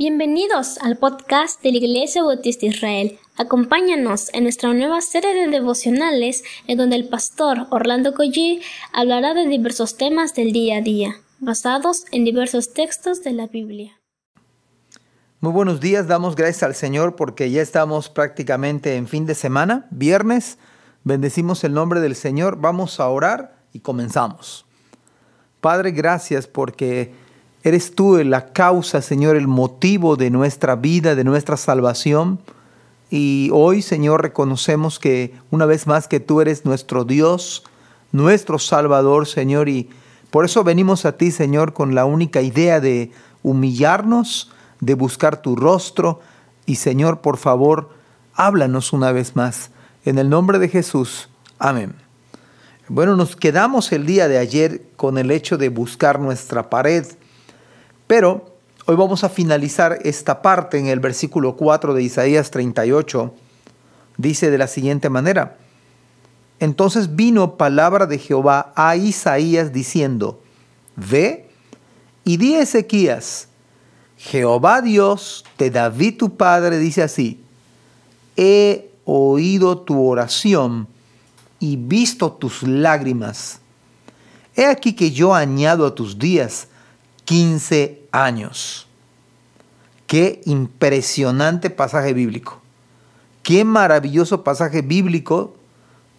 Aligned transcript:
Bienvenidos 0.00 0.78
al 0.78 0.96
podcast 0.96 1.60
de 1.60 1.72
la 1.72 1.78
Iglesia 1.78 2.22
Bautista 2.22 2.66
Israel. 2.66 3.18
Acompáñanos 3.36 4.32
en 4.32 4.44
nuestra 4.44 4.72
nueva 4.72 5.00
serie 5.00 5.34
de 5.34 5.48
devocionales 5.48 6.44
en 6.68 6.78
donde 6.78 6.94
el 6.94 7.08
pastor 7.08 7.66
Orlando 7.70 8.14
Collie 8.14 8.62
hablará 8.92 9.34
de 9.34 9.48
diversos 9.48 9.96
temas 9.96 10.36
del 10.36 10.52
día 10.52 10.76
a 10.76 10.82
día, 10.82 11.16
basados 11.40 12.04
en 12.12 12.24
diversos 12.24 12.74
textos 12.74 13.24
de 13.24 13.32
la 13.32 13.48
Biblia. 13.48 13.98
Muy 15.40 15.50
buenos 15.50 15.80
días, 15.80 16.06
damos 16.06 16.36
gracias 16.36 16.62
al 16.62 16.76
Señor 16.76 17.16
porque 17.16 17.50
ya 17.50 17.60
estamos 17.60 18.08
prácticamente 18.08 18.94
en 18.94 19.08
fin 19.08 19.26
de 19.26 19.34
semana, 19.34 19.88
viernes. 19.90 20.58
Bendecimos 21.02 21.64
el 21.64 21.74
nombre 21.74 21.98
del 21.98 22.14
Señor, 22.14 22.60
vamos 22.60 23.00
a 23.00 23.08
orar 23.08 23.64
y 23.72 23.80
comenzamos. 23.80 24.64
Padre, 25.60 25.90
gracias 25.90 26.46
porque 26.46 27.12
Eres 27.64 27.94
tú 27.94 28.16
la 28.18 28.52
causa, 28.52 29.02
Señor, 29.02 29.36
el 29.36 29.48
motivo 29.48 30.16
de 30.16 30.30
nuestra 30.30 30.76
vida, 30.76 31.14
de 31.14 31.24
nuestra 31.24 31.56
salvación. 31.56 32.38
Y 33.10 33.50
hoy, 33.52 33.82
Señor, 33.82 34.22
reconocemos 34.22 34.98
que 34.98 35.34
una 35.50 35.66
vez 35.66 35.86
más 35.86 36.06
que 36.06 36.20
tú 36.20 36.40
eres 36.40 36.64
nuestro 36.64 37.04
Dios, 37.04 37.64
nuestro 38.12 38.58
Salvador, 38.58 39.26
Señor, 39.26 39.68
y 39.68 39.88
por 40.30 40.44
eso 40.44 40.62
venimos 40.62 41.04
a 41.04 41.16
ti, 41.16 41.30
Señor, 41.30 41.72
con 41.72 41.94
la 41.94 42.04
única 42.04 42.42
idea 42.42 42.80
de 42.80 43.10
humillarnos, 43.42 44.52
de 44.80 44.94
buscar 44.94 45.42
tu 45.42 45.56
rostro. 45.56 46.20
Y, 46.64 46.76
Señor, 46.76 47.20
por 47.22 47.38
favor, 47.38 47.90
háblanos 48.34 48.92
una 48.92 49.10
vez 49.10 49.34
más. 49.36 49.70
En 50.04 50.18
el 50.18 50.28
nombre 50.28 50.58
de 50.58 50.68
Jesús. 50.68 51.28
Amén. 51.58 51.94
Bueno, 52.88 53.16
nos 53.16 53.36
quedamos 53.36 53.90
el 53.92 54.06
día 54.06 54.28
de 54.28 54.38
ayer 54.38 54.82
con 54.96 55.18
el 55.18 55.30
hecho 55.30 55.58
de 55.58 55.70
buscar 55.70 56.20
nuestra 56.20 56.70
pared 56.70 57.04
pero 58.08 58.56
hoy 58.86 58.96
vamos 58.96 59.22
a 59.22 59.28
finalizar 59.28 59.98
esta 60.02 60.40
parte 60.40 60.78
en 60.78 60.86
el 60.86 60.98
versículo 60.98 61.56
4 61.56 61.92
de 61.92 62.02
Isaías 62.02 62.50
38. 62.50 63.34
Dice 64.16 64.50
de 64.50 64.58
la 64.58 64.66
siguiente 64.66 65.10
manera. 65.10 65.58
Entonces 66.58 67.14
vino 67.14 67.56
palabra 67.56 68.06
de 68.06 68.18
Jehová 68.18 68.72
a 68.74 68.96
Isaías 68.96 69.72
diciendo, 69.74 70.42
Ve 70.96 71.50
y 72.24 72.38
di 72.38 72.56
a 72.56 72.62
Ezequías, 72.62 73.48
Jehová 74.16 74.80
Dios 74.80 75.44
de 75.58 75.70
David 75.70 76.16
tu 76.16 76.36
padre 76.36 76.78
dice 76.78 77.02
así, 77.02 77.44
He 78.36 78.90
oído 79.04 79.80
tu 79.80 80.02
oración 80.04 80.88
y 81.60 81.76
visto 81.76 82.32
tus 82.32 82.62
lágrimas. 82.62 83.60
He 84.56 84.64
aquí 84.64 84.94
que 84.94 85.10
yo 85.10 85.34
añado 85.34 85.86
a 85.86 85.94
tus 85.94 86.18
días 86.18 86.68
15 87.28 87.97
años. 88.12 88.86
Qué 90.06 90.40
impresionante 90.46 91.70
pasaje 91.70 92.12
bíblico. 92.14 92.60
Qué 93.42 93.64
maravilloso 93.64 94.44
pasaje 94.44 94.82
bíblico 94.82 95.54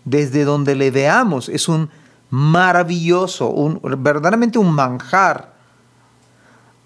desde 0.05 0.43
donde 0.45 0.75
le 0.75 0.91
veamos. 0.91 1.49
Es 1.49 1.67
un 1.67 1.89
maravilloso, 2.29 3.53
verdaderamente 3.97 4.59
un 4.59 4.71
manjar. 4.73 5.53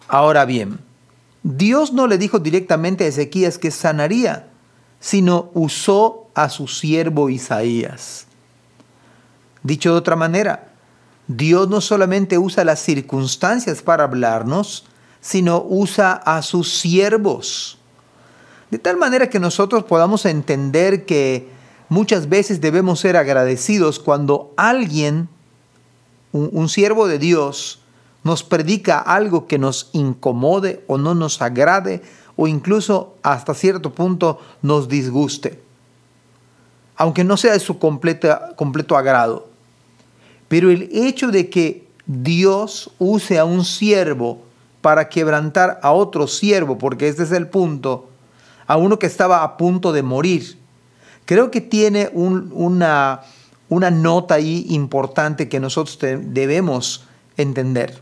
Ahora 0.08 0.46
bien, 0.46 0.80
Dios 1.44 1.92
no 1.92 2.08
le 2.08 2.18
dijo 2.18 2.40
directamente 2.40 3.04
a 3.04 3.08
Ezequías 3.08 3.58
que 3.58 3.72
sanaría, 3.72 4.48
sino 5.00 5.50
usó 5.54 6.30
a 6.34 6.50
su 6.50 6.68
siervo 6.68 7.30
Isaías. 7.30 8.28
Dicho 9.62 9.92
de 9.92 9.98
otra 9.98 10.16
manera, 10.16 10.74
Dios 11.28 11.70
no 11.70 11.82
solamente 11.82 12.38
usa 12.38 12.64
las 12.64 12.80
circunstancias 12.80 13.82
para 13.82 14.04
hablarnos, 14.04 14.86
sino 15.24 15.66
usa 15.70 16.12
a 16.12 16.42
sus 16.42 16.80
siervos. 16.80 17.78
De 18.70 18.78
tal 18.78 18.98
manera 18.98 19.30
que 19.30 19.40
nosotros 19.40 19.86
podamos 19.86 20.26
entender 20.26 21.06
que 21.06 21.48
muchas 21.88 22.28
veces 22.28 22.60
debemos 22.60 23.00
ser 23.00 23.16
agradecidos 23.16 24.00
cuando 24.00 24.54
alguien, 24.58 25.30
un, 26.34 26.68
siervo 26.68 27.08
de 27.08 27.20
Dios, 27.20 27.80
nos 28.26 28.44
predica 28.44 29.00
algo 29.00 29.48
que 29.48 29.58
nos 29.58 29.90
incomode 29.94 30.84
o 30.88 30.98
no 30.98 31.16
nos 31.16 31.42
agrade 31.42 32.02
o 32.36 32.48
incluso 32.48 33.16
hasta 33.24 33.54
cierto 33.54 33.94
punto 33.94 34.42
nos 34.62 34.90
disguste, 34.90 35.62
aunque 36.98 37.24
no 37.24 37.38
sea 37.38 37.54
de 37.54 37.60
su 37.60 37.80
completo 37.80 38.98
agrado. 38.98 39.48
Pero 40.50 40.70
el 40.70 40.90
hecho 40.92 41.32
de 41.32 41.50
que 41.50 41.88
Dios 42.06 42.92
use 43.00 43.40
a 43.40 43.46
un 43.46 43.64
siervo 43.64 44.42
para 44.84 45.08
quebrantar 45.08 45.80
a 45.82 45.94
otro 45.94 46.28
siervo, 46.28 46.78
porque 46.78 47.08
este 47.08 47.24
es 47.24 47.32
el 47.32 47.48
punto, 47.48 48.10
a 48.68 48.76
uno 48.76 49.00
que 49.00 49.08
estaba 49.08 49.42
a 49.42 49.56
punto 49.56 49.94
de 49.94 50.04
morir, 50.04 50.58
creo 51.24 51.52
que 51.52 51.62
tiene 51.62 52.10
una, 52.12 53.22
una 53.70 53.92
nota 53.92 54.36
ahí 54.36 54.66
importante 54.68 55.48
que 55.48 55.62
nosotros 55.62 55.98
debemos 56.02 57.06
entender. 57.38 58.02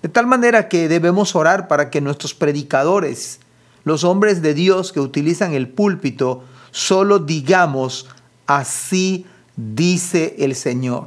De 0.00 0.08
tal 0.08 0.28
manera 0.28 0.68
que 0.68 0.88
debemos 0.88 1.34
orar 1.34 1.66
para 1.66 1.90
que 1.90 2.00
nuestros 2.00 2.32
predicadores, 2.32 3.40
los 3.82 4.04
hombres 4.04 4.40
de 4.40 4.54
Dios 4.54 4.92
que 4.92 5.00
utilizan 5.00 5.52
el 5.52 5.68
púlpito, 5.68 6.44
solo 6.70 7.18
digamos, 7.18 8.06
así 8.46 9.26
dice 9.56 10.36
el 10.38 10.54
Señor. 10.54 11.06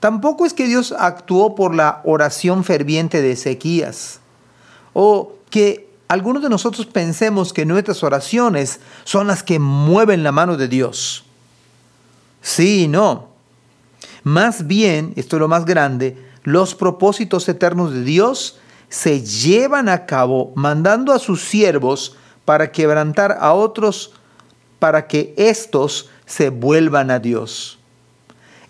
Tampoco 0.00 0.46
es 0.46 0.54
que 0.54 0.66
Dios 0.66 0.94
actuó 0.98 1.54
por 1.54 1.74
la 1.74 2.00
oración 2.04 2.64
ferviente 2.64 3.20
de 3.20 3.32
Ezequías 3.32 4.20
o 4.94 5.34
que 5.50 5.90
algunos 6.08 6.42
de 6.42 6.48
nosotros 6.48 6.86
pensemos 6.86 7.52
que 7.52 7.66
nuestras 7.66 8.02
oraciones 8.02 8.80
son 9.04 9.26
las 9.26 9.42
que 9.42 9.58
mueven 9.58 10.22
la 10.22 10.32
mano 10.32 10.56
de 10.56 10.68
Dios. 10.68 11.24
Sí 12.40 12.88
no. 12.88 13.28
Más 14.24 14.66
bien, 14.66 15.12
esto 15.16 15.36
es 15.36 15.40
lo 15.40 15.48
más 15.48 15.64
grande, 15.66 16.16
los 16.42 16.74
propósitos 16.74 17.48
eternos 17.48 17.92
de 17.92 18.02
Dios 18.02 18.58
se 18.88 19.22
llevan 19.22 19.88
a 19.88 20.06
cabo 20.06 20.52
mandando 20.56 21.12
a 21.12 21.18
sus 21.18 21.42
siervos 21.44 22.16
para 22.44 22.72
quebrantar 22.72 23.36
a 23.40 23.52
otros 23.52 24.12
para 24.78 25.06
que 25.06 25.34
éstos 25.36 26.10
se 26.26 26.48
vuelvan 26.48 27.10
a 27.10 27.18
Dios. 27.18 27.79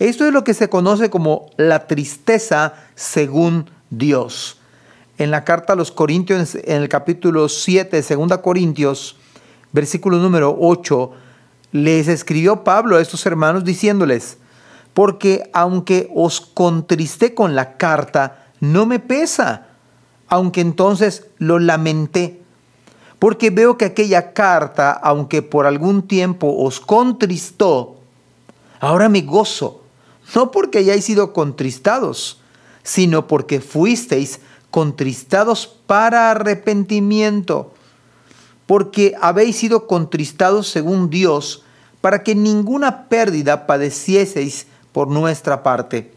Esto 0.00 0.24
es 0.26 0.32
lo 0.32 0.44
que 0.44 0.54
se 0.54 0.70
conoce 0.70 1.10
como 1.10 1.50
la 1.58 1.86
tristeza 1.86 2.72
según 2.94 3.68
Dios. 3.90 4.58
En 5.18 5.30
la 5.30 5.44
carta 5.44 5.74
a 5.74 5.76
los 5.76 5.92
Corintios, 5.92 6.54
en 6.54 6.80
el 6.80 6.88
capítulo 6.88 7.50
7 7.50 8.00
de 8.00 8.16
2 8.16 8.38
Corintios, 8.38 9.18
versículo 9.72 10.16
número 10.16 10.56
8, 10.58 11.10
les 11.72 12.08
escribió 12.08 12.64
Pablo 12.64 12.96
a 12.96 13.02
estos 13.02 13.26
hermanos 13.26 13.62
diciéndoles, 13.62 14.38
porque 14.94 15.50
aunque 15.52 16.10
os 16.14 16.40
contristé 16.40 17.34
con 17.34 17.54
la 17.54 17.76
carta, 17.76 18.46
no 18.58 18.86
me 18.86 19.00
pesa, 19.00 19.66
aunque 20.28 20.62
entonces 20.62 21.26
lo 21.36 21.58
lamenté, 21.58 22.40
porque 23.18 23.50
veo 23.50 23.76
que 23.76 23.84
aquella 23.84 24.32
carta, 24.32 24.92
aunque 24.92 25.42
por 25.42 25.66
algún 25.66 26.08
tiempo 26.08 26.56
os 26.56 26.80
contristó, 26.80 27.98
ahora 28.80 29.10
me 29.10 29.20
gozo 29.20 29.79
no 30.34 30.50
porque 30.50 30.78
hayáis 30.78 31.04
sido 31.04 31.32
contristados, 31.32 32.40
sino 32.82 33.26
porque 33.26 33.60
fuisteis 33.60 34.40
contristados 34.70 35.66
para 35.86 36.30
arrepentimiento, 36.30 37.72
porque 38.66 39.14
habéis 39.20 39.56
sido 39.56 39.86
contristados 39.86 40.68
según 40.68 41.10
Dios, 41.10 41.64
para 42.00 42.22
que 42.22 42.34
ninguna 42.34 43.08
pérdida 43.08 43.66
padecieseis 43.66 44.66
por 44.92 45.08
nuestra 45.08 45.62
parte, 45.62 46.12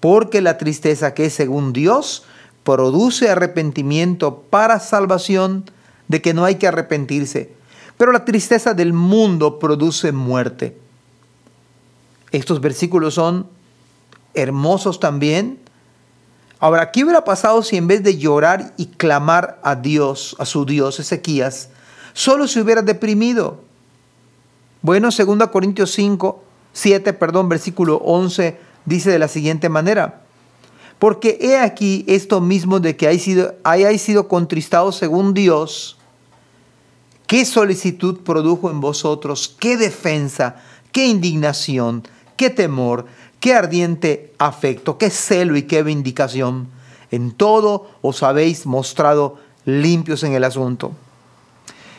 porque 0.00 0.40
la 0.40 0.58
tristeza 0.58 1.14
que 1.14 1.26
es 1.26 1.34
según 1.34 1.72
Dios 1.72 2.24
produce 2.64 3.28
arrepentimiento 3.28 4.42
para 4.50 4.80
salvación, 4.80 5.64
de 6.08 6.20
que 6.20 6.34
no 6.34 6.44
hay 6.44 6.56
que 6.56 6.66
arrepentirse, 6.66 7.52
pero 7.96 8.12
la 8.12 8.24
tristeza 8.24 8.74
del 8.74 8.92
mundo 8.92 9.58
produce 9.58 10.12
muerte. 10.12 10.76
Estos 12.34 12.60
versículos 12.60 13.14
son 13.14 13.46
hermosos 14.34 14.98
también. 14.98 15.60
Ahora, 16.58 16.90
¿qué 16.90 17.04
hubiera 17.04 17.24
pasado 17.24 17.62
si 17.62 17.76
en 17.76 17.86
vez 17.86 18.02
de 18.02 18.18
llorar 18.18 18.74
y 18.76 18.86
clamar 18.86 19.60
a 19.62 19.76
Dios, 19.76 20.34
a 20.40 20.44
su 20.44 20.64
Dios, 20.64 20.98
Ezequías, 20.98 21.68
solo 22.12 22.48
se 22.48 22.60
hubiera 22.60 22.82
deprimido? 22.82 23.60
Bueno, 24.82 25.10
2 25.16 25.48
Corintios 25.48 25.92
5, 25.92 26.42
7, 26.72 27.12
perdón, 27.12 27.48
versículo 27.48 27.98
11 27.98 28.58
dice 28.84 29.12
de 29.12 29.20
la 29.20 29.28
siguiente 29.28 29.68
manera. 29.68 30.22
Porque 30.98 31.38
he 31.40 31.56
aquí 31.56 32.04
esto 32.08 32.40
mismo 32.40 32.80
de 32.80 32.96
que 32.96 33.06
hayáis 33.06 33.22
sido, 33.22 33.54
hayáis 33.62 34.02
sido 34.02 34.26
contristados 34.26 34.96
según 34.96 35.34
Dios. 35.34 35.98
¿Qué 37.28 37.44
solicitud 37.44 38.22
produjo 38.24 38.72
en 38.72 38.80
vosotros? 38.80 39.54
¿Qué 39.60 39.76
defensa? 39.76 40.56
¿Qué 40.90 41.06
indignación? 41.06 42.02
Qué 42.36 42.50
temor, 42.50 43.06
qué 43.40 43.54
ardiente 43.54 44.32
afecto, 44.38 44.98
qué 44.98 45.10
celo 45.10 45.56
y 45.56 45.62
qué 45.62 45.82
vindicación. 45.82 46.68
En 47.10 47.32
todo 47.32 47.88
os 48.02 48.22
habéis 48.22 48.66
mostrado 48.66 49.38
limpios 49.64 50.22
en 50.24 50.32
el 50.32 50.44
asunto. 50.44 50.92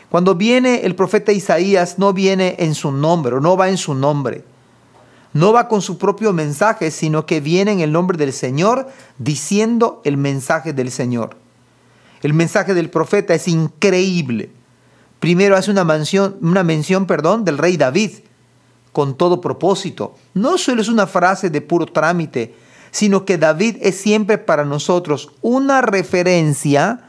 Cuando 0.08 0.34
viene 0.34 0.82
el 0.84 0.94
profeta 0.94 1.32
Isaías, 1.32 1.98
no 1.98 2.12
viene 2.12 2.56
en 2.58 2.74
su 2.74 2.92
nombre, 2.92 3.36
no 3.40 3.56
va 3.56 3.68
en 3.68 3.76
su 3.76 3.94
nombre. 3.94 4.44
No 5.32 5.52
va 5.52 5.68
con 5.68 5.82
su 5.82 5.98
propio 5.98 6.32
mensaje, 6.32 6.90
sino 6.90 7.26
que 7.26 7.40
viene 7.40 7.72
en 7.72 7.80
el 7.80 7.92
nombre 7.92 8.16
del 8.16 8.32
Señor 8.32 8.88
diciendo 9.18 10.00
el 10.04 10.16
mensaje 10.16 10.72
del 10.72 10.90
Señor. 10.90 11.36
El 12.22 12.32
mensaje 12.32 12.72
del 12.72 12.88
profeta 12.88 13.34
es 13.34 13.46
increíble. 13.46 14.50
Primero 15.20 15.56
hace 15.56 15.70
una 15.70 15.84
mención, 15.84 16.36
una 16.40 16.62
mención 16.62 17.06
perdón, 17.06 17.44
del 17.44 17.58
rey 17.58 17.76
David 17.76 18.12
con 18.96 19.14
todo 19.14 19.42
propósito. 19.42 20.14
No 20.32 20.56
solo 20.56 20.80
es 20.80 20.88
una 20.88 21.06
frase 21.06 21.50
de 21.50 21.60
puro 21.60 21.84
trámite, 21.84 22.54
sino 22.90 23.26
que 23.26 23.36
David 23.36 23.76
es 23.82 24.00
siempre 24.00 24.38
para 24.38 24.64
nosotros 24.64 25.32
una 25.42 25.82
referencia 25.82 27.00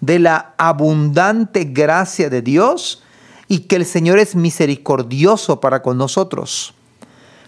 de 0.00 0.18
la 0.18 0.54
abundante 0.58 1.62
gracia 1.62 2.28
de 2.28 2.42
Dios 2.42 3.04
y 3.46 3.60
que 3.60 3.76
el 3.76 3.86
Señor 3.86 4.18
es 4.18 4.34
misericordioso 4.34 5.60
para 5.60 5.80
con 5.80 5.96
nosotros. 5.96 6.74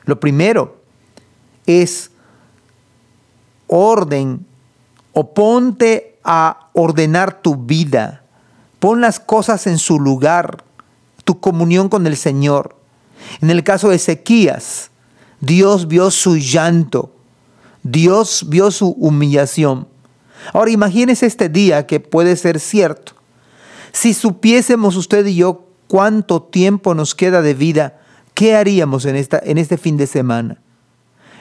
Lo 0.04 0.20
primero 0.20 0.76
es 1.66 2.12
orden 3.66 4.46
o 5.14 5.34
ponte 5.34 6.16
a 6.22 6.68
ordenar 6.74 7.42
tu 7.42 7.56
vida. 7.56 8.22
Pon 8.78 9.00
las 9.00 9.18
cosas 9.18 9.66
en 9.66 9.78
su 9.78 9.98
lugar, 9.98 10.62
tu 11.24 11.40
comunión 11.40 11.88
con 11.88 12.06
el 12.06 12.16
Señor. 12.16 12.78
En 13.40 13.50
el 13.50 13.64
caso 13.64 13.88
de 13.88 13.96
Ezequías, 13.96 14.90
Dios 15.40 15.88
vio 15.88 16.10
su 16.10 16.36
llanto, 16.36 17.14
Dios 17.82 18.46
vio 18.48 18.70
su 18.70 18.90
humillación. 18.90 19.88
Ahora 20.52 20.70
imagínese 20.70 21.26
este 21.26 21.48
día 21.48 21.86
que 21.86 22.00
puede 22.00 22.36
ser 22.36 22.60
cierto. 22.60 23.12
Si 23.92 24.14
supiésemos 24.14 24.96
usted 24.96 25.26
y 25.26 25.36
yo 25.36 25.66
cuánto 25.88 26.42
tiempo 26.42 26.94
nos 26.94 27.14
queda 27.14 27.42
de 27.42 27.54
vida, 27.54 28.00
¿qué 28.34 28.54
haríamos 28.54 29.04
en, 29.04 29.16
esta, 29.16 29.40
en 29.42 29.58
este 29.58 29.76
fin 29.76 29.96
de 29.96 30.06
semana? 30.06 30.60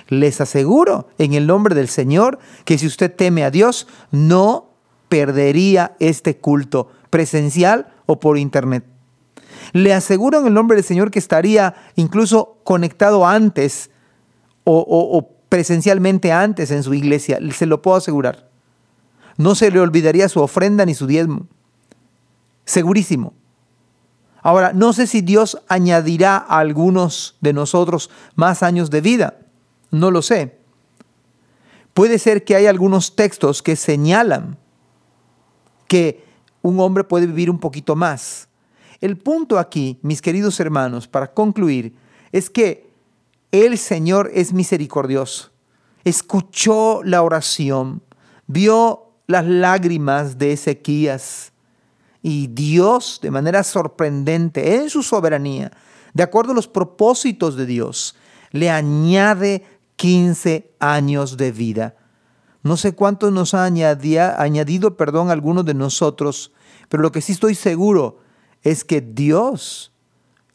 Les 0.07 0.41
aseguro, 0.41 1.07
en 1.18 1.33
el 1.33 1.45
nombre 1.45 1.75
del 1.75 1.88
Señor, 1.88 2.39
que 2.65 2.77
si 2.77 2.88
usted 2.88 3.13
teme 3.15 3.44
a 3.44 3.51
Dios, 3.51 3.88
no 4.12 4.71
perdería 5.07 5.95
este 6.00 6.38
culto 6.38 6.89
presencial 7.09 7.94
o 8.06 8.19
por 8.19 8.38
internet. 8.38 8.83
Le 9.74 9.94
aseguro 9.94 10.39
en 10.39 10.48
el 10.48 10.54
nombre 10.54 10.75
del 10.75 10.86
Señor 10.86 11.12
que 11.12 11.19
estaría 11.19 11.75
incluso 11.95 12.57
conectado 12.63 13.25
antes 13.25 13.92
o, 14.63 15.30
presencialmente 15.50 16.31
antes 16.31 16.69
en 16.69 16.83
su 16.83 16.94
iglesia, 16.94 17.39
se 17.51 17.66
lo 17.66 17.81
puedo 17.81 17.98
asegurar 17.98 18.50
no 19.39 19.56
se 19.56 19.71
le 19.71 19.80
olvidaría 19.80 20.27
su 20.27 20.42
ofrenda 20.42 20.86
ni 20.86 20.94
su 20.94 21.07
diezmo. 21.07 21.48
Segurísimo. 22.66 23.33
Ahora, 24.42 24.74
no 24.74 24.92
sé 24.92 25.07
si 25.07 25.21
Dios 25.21 25.62
añadirá 25.69 26.36
a 26.36 26.60
algunos 26.60 27.38
de 27.39 27.54
nosotros 27.54 28.10
más 28.36 28.63
años 28.63 28.89
de 28.89 29.00
vida. 29.00 29.39
No 29.92 30.12
lo 30.12 30.22
sé. 30.22 30.60
Puede 31.94 32.19
ser 32.19 32.44
que 32.44 32.57
hay 32.57 32.65
algunos 32.65 33.15
textos 33.15 33.63
que 33.63 33.77
señalan 33.77 34.57
que 35.88 36.25
un 36.62 36.77
hombre 36.81 37.06
puede 37.06 37.25
vivir 37.25 37.50
un 37.50 37.60
poquito 37.60 37.95
más. 37.95 38.49
El 39.01 39.18
punto 39.18 39.57
aquí, 39.57 39.98
mis 40.01 40.22
queridos 40.22 40.60
hermanos, 40.60 41.07
para 41.07 41.34
concluir, 41.34 41.96
es 42.31 42.50
que 42.50 42.90
el 43.51 43.78
Señor 43.78 44.30
es 44.34 44.54
misericordioso. 44.54 45.51
Escuchó 46.04 47.01
la 47.04 47.22
oración, 47.22 48.04
vio 48.48 49.13
las 49.28 49.46
lágrimas 49.46 50.38
de 50.38 50.54
Ezequías. 50.54 51.54
Y 52.22 52.48
Dios, 52.48 53.19
de 53.22 53.31
manera 53.31 53.63
sorprendente, 53.63 54.75
en 54.75 54.90
su 54.90 55.01
soberanía, 55.01 55.72
de 56.13 56.24
acuerdo 56.24 56.51
a 56.51 56.56
los 56.56 56.68
propósitos 56.68 57.56
de 57.56 57.66
Dios, 57.66 58.16
le 58.51 58.69
añade 58.69 59.63
15 59.96 60.72
años 60.80 61.38
de 61.38 61.51
vida. 61.51 61.96
No 62.63 62.75
sé 62.75 62.94
cuántos 62.94 63.31
nos 63.31 63.54
ha 63.54 63.63
añadido, 63.63 64.98
perdón, 64.98 65.31
algunos 65.31 65.63
de 65.66 65.74
nosotros, 65.74 66.51
pero 66.90 67.01
lo 67.01 67.12
que 67.13 67.22
sí 67.22 67.31
estoy 67.31 67.56
seguro 67.56 68.19
es 68.64 68.84
que 68.84 69.02
Dios 69.02 69.92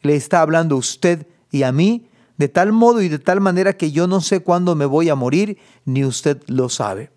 le 0.03 0.17
está 0.17 0.41
hablando 0.41 0.77
a 0.77 0.79
usted 0.79 1.27
y 1.51 1.62
a 1.62 1.73
mí 1.73 2.09
de 2.37 2.49
tal 2.49 2.73
modo 2.73 3.01
y 3.01 3.09
de 3.09 3.19
tal 3.19 3.41
manera 3.41 3.77
que 3.77 3.93
yo 3.93 4.06
no 4.06 4.21
sé 4.21 4.41
cuándo 4.41 4.75
me 4.75 4.87
voy 4.87 5.09
a 5.09 5.15
morir, 5.15 5.59
ni 5.85 6.05
usted 6.05 6.43
lo 6.47 6.69
sabe. 6.69 7.11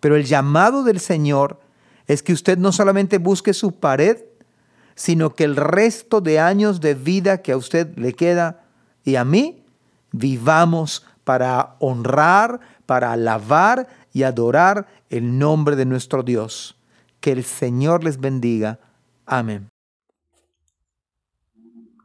Pero 0.00 0.16
el 0.16 0.24
llamado 0.24 0.84
del 0.84 1.00
Señor 1.00 1.60
es 2.06 2.22
que 2.22 2.32
usted 2.32 2.58
no 2.58 2.72
solamente 2.72 3.18
busque 3.18 3.54
su 3.54 3.72
pared, 3.72 4.18
sino 4.94 5.34
que 5.34 5.44
el 5.44 5.56
resto 5.56 6.20
de 6.20 6.38
años 6.38 6.80
de 6.80 6.94
vida 6.94 7.40
que 7.40 7.52
a 7.52 7.56
usted 7.56 7.96
le 7.96 8.12
queda 8.12 8.64
y 9.04 9.16
a 9.16 9.24
mí, 9.24 9.64
vivamos 10.12 11.06
para 11.24 11.76
honrar, 11.78 12.60
para 12.84 13.12
alabar 13.12 13.88
y 14.12 14.24
adorar 14.24 14.86
el 15.08 15.38
nombre 15.38 15.76
de 15.76 15.86
nuestro 15.86 16.22
Dios. 16.22 16.76
Que 17.20 17.32
el 17.32 17.44
Señor 17.44 18.04
les 18.04 18.20
bendiga. 18.20 18.80
Amén. 19.24 19.71